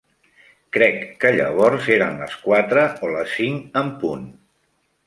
Crec 0.77 0.95
que 1.25 1.31
llavors 1.35 1.91
eren 1.99 2.17
les 2.25 2.35
quatre 2.49 2.89
o 3.09 3.13
les 3.19 3.39
cinc 3.43 3.81
en 3.85 3.95
punt. 4.05 4.27